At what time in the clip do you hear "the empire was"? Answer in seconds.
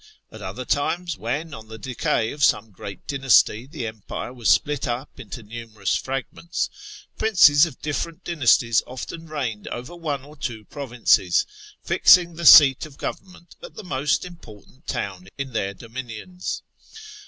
3.67-4.49